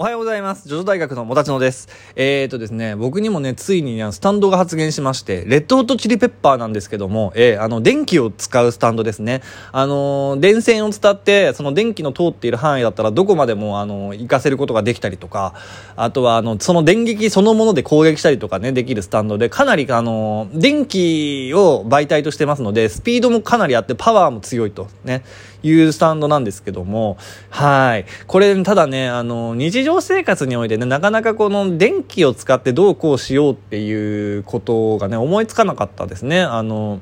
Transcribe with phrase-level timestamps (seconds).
[0.00, 0.66] おはようございます。
[0.66, 1.86] ジョジョ大学のもたちのです。
[2.16, 9.42] えーとですね、僕にもね、ついにねスタンドが発現しまして、レッドホットチリペッパーなんですけども、えー、あの、電気を使うスタンドですね。
[9.72, 15.52] あのー、電線を伝って、その電気の通っている範囲だったら、どこまでも、あのー、行かせることができたりとか、
[15.96, 25.24] あとは、あの、その電撃そのもので攻撃したりとかね、できるスタンドで、かなり、あのー、電気を媒体としてますので、スピードもかなりあって、パワーも強いと、ね、
[25.62, 27.18] いうスタンドなんですけども、
[27.50, 28.06] はい。
[28.26, 36.42] これ、ただね、あの、日常常生活においてね、なかなかこの電気を使ってどうこうしようっていうことがね、思いつかなかったですね。
[36.42, 37.00] あの、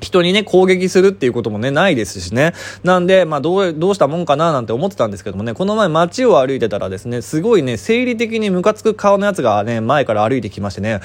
[0.00, 2.52] 人にね、攻撃するっていうこともね、ないですしね。
[2.84, 11.00] なんで、まあ、どう、どうしたもんかななんて思ってたんですけどもね、この前街を歩いてたらですね、すごいね、生理的にムカつく顔のやつがね、前から歩いてきましてね、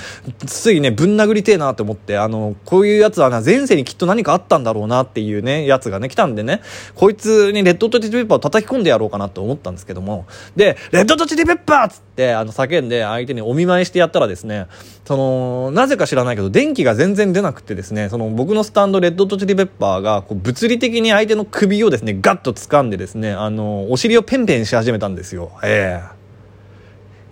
[0.46, 6.62] ついね、ぶん殴りてえなって思って、あの、こういうやつはな、前世にきっと何かあったんだろうなっていうね、やつがね、来たんでね、
[6.96, 14.68] こいつにレッドとチリペッパーを叩き込んでやろうかなと思ったんですけども、で、レッドとチリペッパーっつって、あの、叫んで相手にお見舞いしてやったらですね、
[15.06, 25.52] その、なぜか知らないけど、電気が全然出なくてですね、その、僕のスタレッドとチリペッパーがこう物理的に相手の首をですねガッと掴んでですねあのお尻をペンペンし始めたんですよ。
[25.64, 26.02] え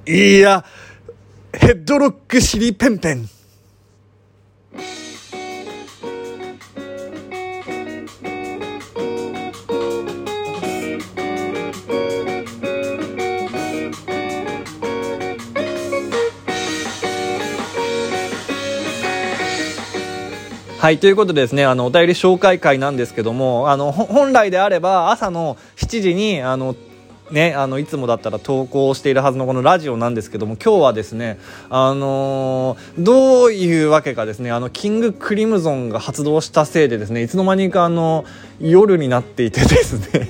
[0.05, 0.11] え。
[0.11, 0.63] ー、いや
[1.53, 3.38] ヘッドロック尻ペンペン。
[20.79, 26.73] はい、ということでですね、あの、お便り紹介会なんですけども、あの、本来であれば朝の7時に、あの、
[27.31, 31.37] ね、あのいつもだったら投稿しているはずのこのラジオなんですけども今日はですね、
[31.69, 38.25] あのー、どういうわけかですねあのキングクリムゾンが発動したせいでですねいつの間にかあの
[38.59, 40.27] 夜になっていてですね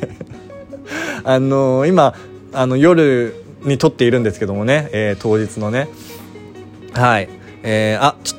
[1.24, 2.16] あのー、今
[2.52, 3.34] あの夜
[3.64, 5.88] に撮っているんですけどもね、えー、当日のね。
[6.92, 7.30] はい。
[7.64, 8.39] えー、あちょっ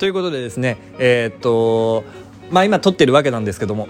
[0.00, 2.04] ということでですねえー、っと
[2.50, 3.86] まあ今撮ってるわけなんですけども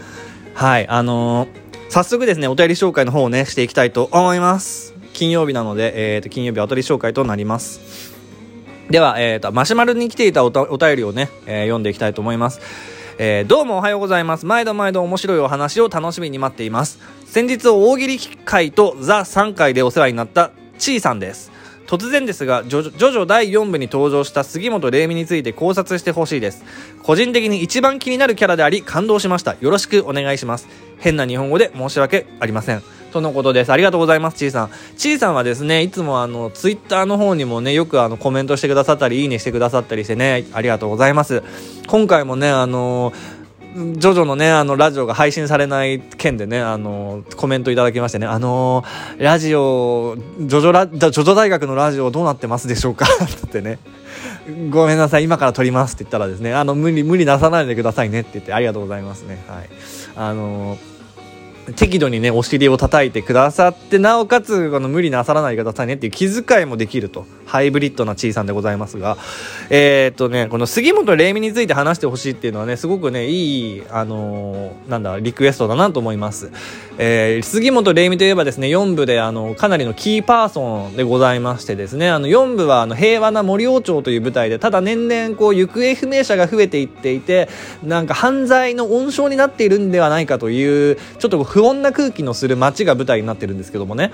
[0.54, 1.48] はいあのー、
[1.88, 8.14] 早速ですねお便り紹介の方をねしていきたいと思います金曜日なので、えー、と金曜日お便り紹介となります
[8.90, 12.60] では、えーと、マシュマロに来ていたお便りをね、えー、読んでいきたいと思います
[13.18, 14.44] えー、どうもおはようございます。
[14.44, 16.98] 毎度毎度面白いお話を楽しみに待っています。
[17.24, 21.50] 先日大喜利会とザ3回でお世話になったちーさんです。
[21.86, 26.64] 突然ですが、ジョジョ第4部に登場した杉本玲美について考察してほしいです。
[27.02, 29.56] 個人的に一番気になるキャラであり、感動しました。
[29.60, 30.68] よろしくお願いします。
[30.98, 32.82] 変な日本語で申し訳ありません。
[33.12, 33.72] とのことです。
[33.72, 34.70] ありがとうございます、ちーさん。
[34.96, 41.42] ちーさんはですね、いつもあの、ツイッターの方にもね、よくあの、コメントしてくださったり、いいねしてくださったりしてね、ありがとうございます。
[41.86, 43.35] 今回もね、あのー
[43.76, 48.84] ジョジョのね、あの、ラジオが配信されない件でね、あの、コメントいただきましてね、あの
[49.18, 53.04] ラジオ、ジョジョラ、ジョジョ大学のラジオどうなってますでしょうか？
[53.46, 53.78] ってね、
[54.70, 59.44] ごめんなさい、今から撮りますって言ったらですね、あの、無理、無理なさないでくださいねって言って、ありがとうございますね。
[59.46, 59.68] はい。
[60.16, 60.78] あの
[61.74, 67.26] 適度にね、お尻を叩いてくださって、なおかつ、この無理なさらないでくださいねっていう気遣いもできると。
[67.46, 69.16] ハイブリッドなちいさんでございますが、
[69.70, 76.50] えー、っとね、この杉本玲美について話してほしいっていうのはね、すごくね、いい、あのー、なんだ、リクエストだなと思います。
[76.98, 87.48] えー、杉本玲美といえばですね、4部で、あの、かなりのキーパーソンでございましてですね、あの、4部は、あの、平和な森王朝という舞台で、ただ年々、こう、行方不明者が増えていっていて、
[87.84, 94.12] なんか犯罪の温床になっているんではないかという、ちょっと不穏な空気のする街が舞台になってるんですけどもね、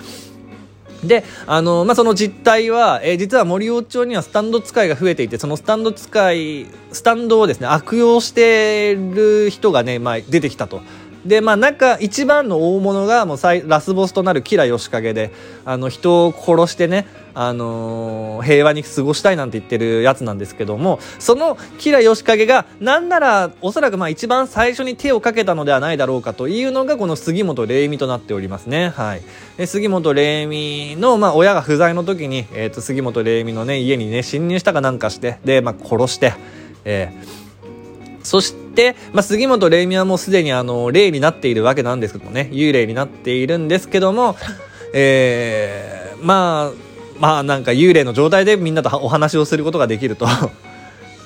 [1.05, 10.81] で、あの、まあ、その実態は、えー、実は森尾町にはスタンド使いが増えていて、そのスタンド使い、スタンドをですね、悪用している人がね、まあ、出てきたと。
[11.27, 15.31] で、まあ、中、一番の大物が、もう、ラスボスとなる吉良義景で、
[15.65, 28.91] あの、人を殺してね、あのー、平和に過ごしたいなんて言ってるやつなんですけども、そのキラヨシカゲが、なんなら、おそらくまあ一番最初に手をかけたのではないだろうかというのが、この杉本玲美となっておりますね。
[28.91, 29.23] はい。
[29.57, 36.35] で杉本玲美の、まあ、親が不在の時に、えっ、ー、と、杉本玲美のね、家にね、侵入したかなんかして、で、まあ、殺して、
[36.85, 44.37] えー、そして、まあ、杉本玲美はもうすでにあの、霊になっているわけなんですけどもね、幽霊になっているんですけども、
[44.95, 50.27] えー、まあ、まあなんか幽霊の状態でみんなとお話をすることができると。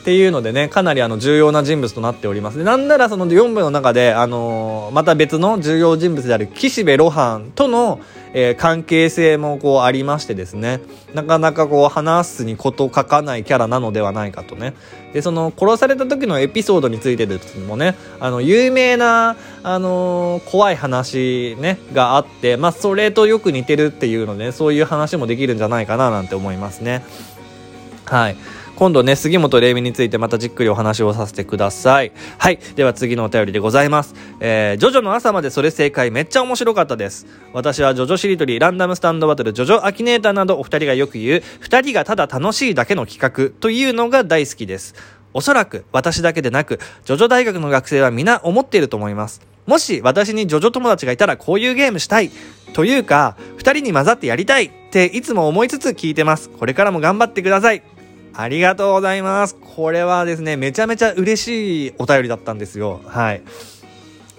[0.06, 2.58] っていうのでねかなりあの重要な人物となっております。
[2.58, 7.98] でなんならその4部の中で、あのー、また別の重要人物である岸辺露伴との、
[8.32, 10.80] えー、関係性もこうありましてですね
[11.12, 14.74] なかなかこう話すに事書かないキャラなのではないかとね。
[15.12, 27.02] でその殺された時のエピソードについてですもねあの有名な、あのー、怖い話ねがあって、まあ、それとよく似てるっていうので、ね、そういう話もできるんじゃないかななんて思いますね。
[28.04, 28.36] はい。
[28.76, 32.12] 今度ね、杉本玲美についてまたじっくりお話をさせてください。
[32.36, 32.58] はい。
[32.76, 34.14] では次のお便りでございます。
[34.38, 37.26] えー、ジョジョの朝までそれ正解めっちゃ面白かったです。
[37.54, 44.94] 私はジョジョしりとり、ランダムスタンドバトル、ジョジョアキネーターなどお二人がよく言う、二人がただ楽しいだけの企画というのが大好きです。
[45.32, 49.40] おそらく私だけでなく、ジョジョ大学の学生は皆思っていると思います。
[49.64, 52.30] もし私にジョジョ友達がいたらこういうゲームしたい。
[52.74, 56.50] というか、二人に混ざってやりたいっていつも思いつつ聞いてます。
[56.50, 57.82] これからも頑張ってください。
[58.38, 59.56] ありがとうございます。
[59.56, 63.00] これはですね、めちゃめちゃ嬉しいお便りだったんですよ。
[63.06, 63.42] はい。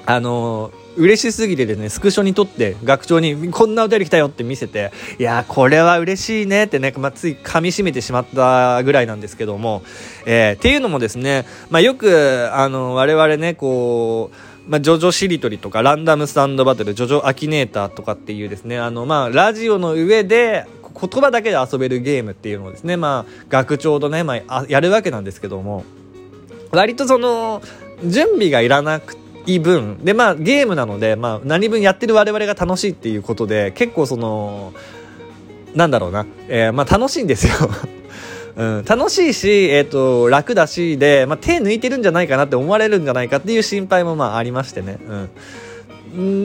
[0.05, 9.83] あの嬉しすぎてですね、スクショに撮って学長にこんなお便り来たよって見せて、いやこれは嬉しいねってね、まあ、つい噛み締めてしまったぐらいなんですけども、
[10.25, 20.65] えー、っていうのもですね、まあ、よく、あの、我々ね、こう、まあ、ジョジョしりとりとか、ランダムスタンドバトル、ジョジョアキネーターとかっていうですね、あの、まあ、ラジオの上で、
[20.99, 25.83] 言葉だけで遊べるゲームっていうのをですね、まあ、学長とね、まあ、やるわけなんですけども、
[26.71, 27.61] 割とその、
[28.03, 29.15] 準備がいらなく
[29.47, 34.73] いい分、で、まあ、ゲームなので、まあ、何分やってる我々が楽しいっていうことで、結構その、
[35.73, 37.53] なんだろうな、えー、まあ、楽しいんですよ。
[38.57, 44.97] うん、楽しいし、えっ、ー、と、楽だし、で、まあ、手抜いてるんじゃないかなって思われるんじゃないかっていう心配もまあありましてね。
[45.07, 45.29] うん。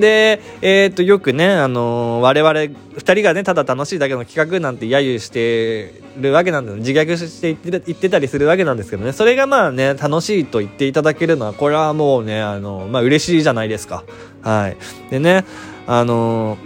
[0.00, 14.04] で、え、ー、と、よくね、あのー、我々2人がね、ただ楽しいだけの企画なんて揶揄してるわけなんで、自虐して言って言ってたりするわけなんですけどね、それがまあね、楽しいと言っていただけるのは、これはもうね、あのー、まあ嬉しいじゃないですか。
[14.42, 14.76] はい。
[15.10, 15.44] でね、
[15.86, 16.58] あの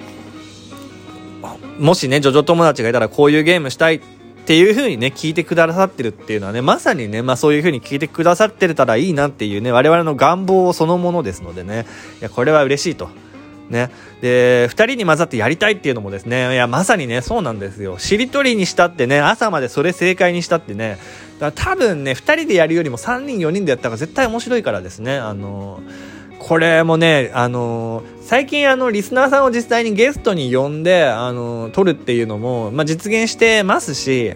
[1.79, 4.16] もしね、ジョジョ友達がいたらこういうゲームしたいって
[4.47, 11.85] っていう風にね、聞いてくださってるっていうのはね、まさにね、まあそういう風に聞いてくださってたらいいなっていうね、我々の願望そのものですのでね、
[12.21, 13.09] いや、これは嬉しいと。
[13.71, 13.91] ね。
[14.21, 17.99] で、二人に混ざってやりたいっていうのもですね、いや、まさにね、そうなんですよ。
[17.99, 20.99] しりとりにしたってね、朝までそれ正解にしたってね、
[21.41, 25.81] だから多分ね、二人でやるよりも三人、四人でやった方が絶対面白いからですね、あの
[26.47, 34.33] これもね、あの最近あの、リスナーさんを実際にゲストに呼んで、あの撮るっていうのも、まあ、実現してますし、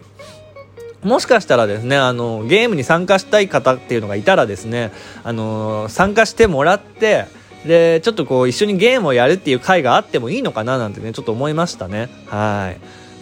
[1.05, 4.91] もしかしたらですね、あの、ゲームに参加したい方っていうのがいたらですね、
[5.23, 7.27] あの、参加してもらって、
[7.65, 12.09] で、ちょっとこう、一緒にゲームをやるっていう会があってもいいのかななんてね、ちょっと思いましたね。
[12.27, 12.75] は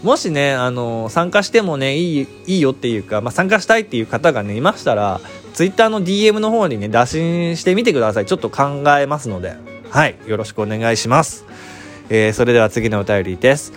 [0.02, 0.06] い。
[0.06, 5.20] もしね、あの、参加してもね、いい、いいよっていうか、まあ、参加したいっていう方がね、いましたら、
[5.58, 8.26] ツイッターの DM の方にね、打診してみてください。
[8.26, 9.56] ちょっと考えますので。
[9.90, 10.14] はい。
[10.24, 11.46] よろしくお願いします。
[12.10, 13.72] えー、それでは次のお便りです。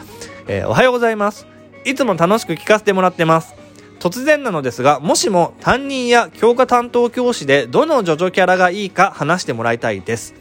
[0.48, 1.48] えー、おはようございます。
[1.84, 3.56] いつも楽しく聞かせてもらってます。
[4.00, 10.36] 突然なのですが、もしも担任や教科担当教師でどのジョジョキャラがいいか話してもらいたいです。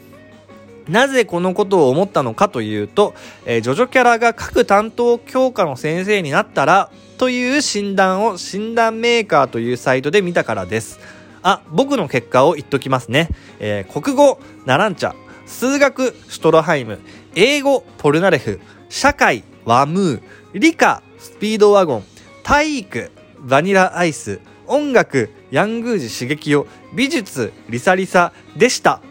[0.87, 3.15] なぜこのことを思ったのかというと、
[3.47, 10.99] えー、ジョジョキャラが各担当教科の先生になったらという診断を診断メーカーというサイトで見たからです。
[11.43, 13.29] あ、僕の結果を言っときますね。
[13.59, 15.13] えー、国語、ナランチャ、
[15.45, 16.99] 数学、シュトロハイム、
[17.35, 18.59] 英語、ポルナレフ、
[18.89, 20.21] 社会、ワムー、
[20.53, 22.03] 理科、スピードワゴン、
[22.43, 29.01] 体育、バニラアイス、音楽、ヤングージ刺激を、美術、リサリサでした。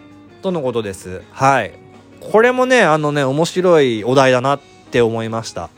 [0.42, 1.22] とのことです。
[1.32, 1.72] はい。
[2.20, 4.60] これもね、あのね、面白いお題だなっ
[4.90, 5.70] て思いました。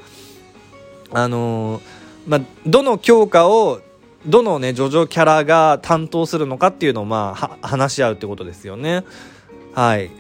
[1.12, 1.82] あのー、
[2.26, 3.80] まあ、どの教科を、
[4.26, 9.04] どのね、ジョジョキャラが担当するのかっていうのを、まあ、話し合うってことですよね。
[9.74, 10.10] はい。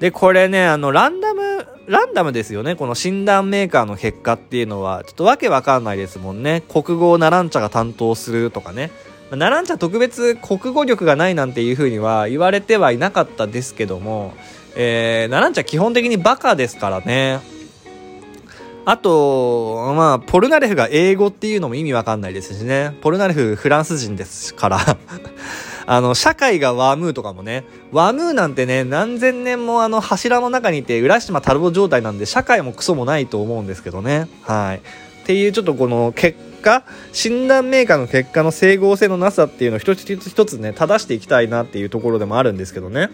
[0.00, 2.76] で、これね、あの、ランダムランダムですよね。
[2.76, 6.62] この診断メーカーの結果っていうのは、ちょっとわけわかんないですもんね。
[6.68, 8.90] 国語をナランチャが担当するとかね。
[9.30, 14.34] ナランチャ特別国語力がないなんていうふうには言われてはいなかったですけども、
[14.76, 17.40] えー、ナランチャ基本的にバカですからね。
[18.86, 22.96] あと、まあ、ポルナレフが英語っていうのも意味わかんないですしね。
[23.00, 24.78] ポルナレフフランス人ですから
[25.86, 34.28] あの、社会がワームーとかもね、ワームーなんてね、何千年もあの柱の中にいて、浦島太郎状態なんで、社会もクソもないと思うんですけどね。
[34.42, 34.76] はい。
[34.76, 43.08] っていうちょっとこの結果、診断メーカーの結果の整合性のなさっていうのを一つ一つね、正していきたいなっていうところでもあるんですけどね。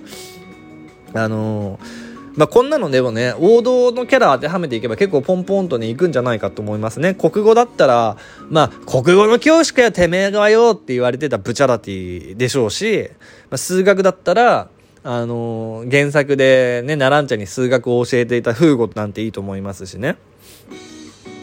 [1.15, 2.00] あのー
[2.41, 7.13] まあ、こんなのでもね、王道のキャラ当てはめていけば結構ポンポンとね、いくんじゃないかと思いますね。
[7.13, 8.17] 国語だったら、
[8.49, 13.11] まあ、国語の教師かよ、てめえがよって言われてたブチャラティでしょうし、
[13.51, 14.69] まあ、数学だったら、
[15.05, 20.17] あのー、原作でね、ナランチャに数学を教えていたフーゴなんていいと思いますしね。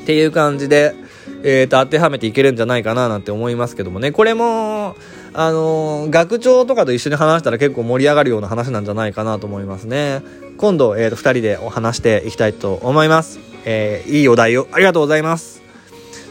[0.02, 0.96] っていう感じで、
[1.44, 4.12] えー、と、当てはめていけるんじゃないかななんて思いますけどもね。
[4.12, 4.96] これも、
[5.40, 10.24] あのー、学長とかと一緒に話したら結構盛り上がるような話なんじゃないかなと思いますね。
[10.58, 13.40] 今度、えー、と、2人でお話していきたいと思います。
[13.64, 15.62] えー、いいお題をありがとうございます。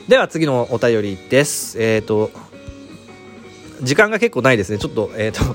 [0.08, 1.80] では次のお便りです。
[1.80, 2.32] えっ、ー、と、
[3.80, 4.78] 時間が結構ないですね。
[4.78, 5.54] ちょっと、えっ、ー、と、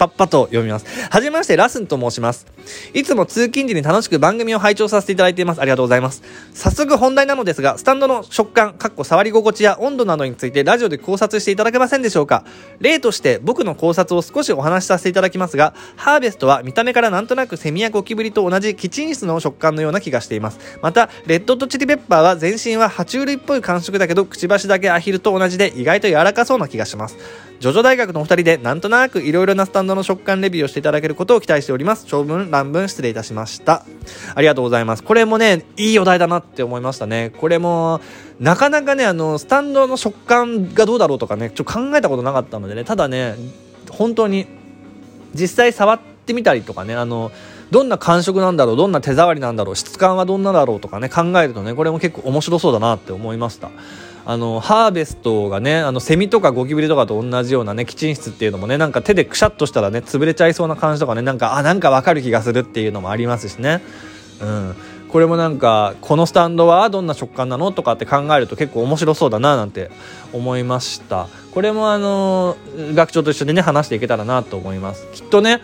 [0.00, 0.86] パッパと読みます。
[1.10, 2.46] はじめまして、ラスンと申します。
[2.94, 5.60] いつも通勤時に楽しく番組を拝聴させていただいています。
[5.60, 6.22] ありがとうございます。
[6.54, 12.46] 早速本題なのですが、スタンドの食感、かっこ触り心地や温度などについてラジオで考察していただけませんでしょうか
[12.80, 20.60] 例として僕の考察を少しお話しさせていただきますが、ハーベストは見た目からなんとなくセミやゴキブリと同じキチン質の食感のような気がしています。
[20.80, 27.18] また、レッドとチリペッパーは全身は爬虫類っぽい感触だけど、くちばしだけアヒルと同じで意外と柔らかそうな気がします。
[27.60, 32.06] ジョジョ大学のお二人でなんとなくいろいろなスタンドの食感レビューをしていただけることを期待しております。
[32.06, 33.84] 長文、乱文失礼いたしました。
[34.34, 35.02] ありがとうございます。
[35.02, 37.32] これもね、いいお題だなって思いましたね。
[37.38, 38.00] これも、
[38.38, 43.34] なかなかね、あの、スタンドの食感がどうだろうとかね、ちょっと考えたことなかったのでね、ただね、
[43.90, 44.46] 本当に、
[45.34, 47.30] 実際触ってみたりとかね、あの、
[47.70, 53.70] どんな感触なんだろうどんな手触りなんだろう質感はどんなだろうとかね考えるとねこれも結構面白そうだなって思いました
[54.30, 63.82] あのハーベストがねあのセミとかゴキブリとかと同じようなねキチン質っていうのもねなんか手でくしゃっとしたらね潰れちゃいそうな感じとかねなんかあなんかわかる気がするっていうのもありますしね。
[64.40, 64.76] うん。
[65.08, 69.90] これもなんかこのスタンドはどんな食感なのとかって考えると結構面白そうだななんて
[70.32, 71.26] 思いました。
[71.52, 72.56] これもあの
[72.94, 75.08] 学長と一緒にね話していけたらなと思います。
[75.10, 75.60] きっとね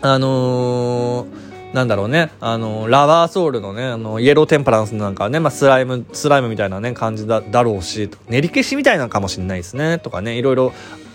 [0.00, 1.41] あのー
[1.72, 10.72] なんだろうね、あの、ラバーソウルのね、あの、イエローテンパランスなんかはね、まあ、スライム、スライムみたいなね、感じだ、だろうし、練り消しみたいなのかもしれないですね、とかね、いろいろ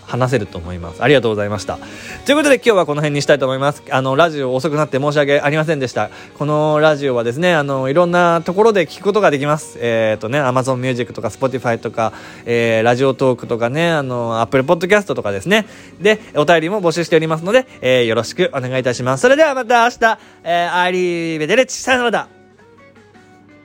[0.08, 1.02] 話せると思います。
[1.02, 1.78] ありがとうございました。
[2.24, 3.82] ということで今日はこの辺にしたいと思います。
[3.90, 6.10] あの、ラジオ遅くなって申し訳ありませんでした。
[6.38, 9.78] このラジオはですね、あの、いろんなところで聞くことができます。
[9.80, 12.12] えっ、ー、とね、Amazon Music とか Spotify とか、
[12.46, 15.66] えー、ラジオトークとかね、あの、Apple Podcast とかですね。
[16.00, 19.22] で、お便りも募集しておりますので、えー、よろしくお願いいたします。
[19.22, 22.37] それではまた明日、えー、アーリーベデレッチ、さよならだ。